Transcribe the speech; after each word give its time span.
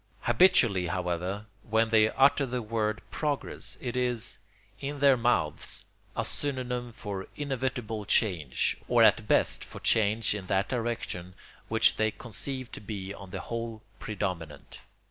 Habitually, 0.21 0.87
however, 0.87 1.45
when 1.61 1.89
they 1.89 2.09
utter 2.09 2.47
the 2.47 2.63
word 2.63 3.01
progress 3.11 3.77
it 3.79 3.95
is, 3.95 4.39
in 4.79 4.97
their 4.97 5.15
mouths, 5.15 5.85
a 6.17 6.25
synonym 6.25 6.91
for 6.91 7.27
inevitable 7.35 8.05
change, 8.05 8.77
or 8.87 9.03
at 9.03 9.27
best 9.27 9.63
for 9.63 9.79
change 9.79 10.33
in 10.33 10.47
that 10.47 10.69
direction 10.69 11.35
which 11.67 11.97
they 11.97 12.09
conceive 12.09 12.71
to 12.71 12.81
be 12.81 13.13
on 13.13 13.29
the 13.29 13.41
whole 13.41 13.83
predominant. 13.99 14.79